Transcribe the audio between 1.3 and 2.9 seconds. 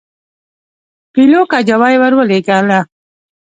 کجاوه یې ورولېږله.